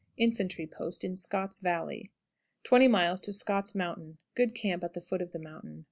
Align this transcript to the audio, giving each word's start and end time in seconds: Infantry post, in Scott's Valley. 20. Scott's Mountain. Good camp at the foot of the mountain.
Infantry 0.17 0.65
post, 0.65 1.03
in 1.03 1.15
Scott's 1.15 1.59
Valley. 1.59 2.09
20. 2.63 2.91
Scott's 3.17 3.75
Mountain. 3.75 4.17
Good 4.33 4.55
camp 4.55 4.83
at 4.83 4.95
the 4.95 4.99
foot 5.01 5.21
of 5.21 5.31
the 5.31 5.37
mountain. 5.37 5.79